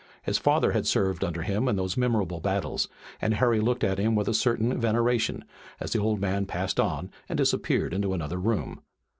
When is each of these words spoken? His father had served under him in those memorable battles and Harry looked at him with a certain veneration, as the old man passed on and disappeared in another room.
His 0.23 0.39
father 0.39 0.71
had 0.71 0.87
served 0.87 1.23
under 1.23 1.43
him 1.43 1.67
in 1.67 1.75
those 1.75 1.95
memorable 1.95 2.39
battles 2.39 2.87
and 3.21 3.35
Harry 3.35 3.59
looked 3.59 3.83
at 3.83 3.99
him 3.99 4.15
with 4.15 4.27
a 4.27 4.33
certain 4.33 4.75
veneration, 4.81 5.45
as 5.79 5.91
the 5.93 5.99
old 5.99 6.19
man 6.19 6.47
passed 6.47 6.79
on 6.79 7.11
and 7.29 7.37
disappeared 7.37 7.93
in 7.93 8.03
another 8.03 8.39
room. 8.39 8.81